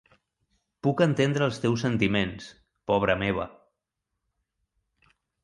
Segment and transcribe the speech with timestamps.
[0.85, 2.49] Puc entendre els teus sentiments,
[2.93, 3.47] pobra meva.